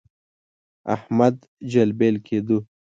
[0.95, 1.35] احمد
[1.71, 2.57] جلبل کېدو.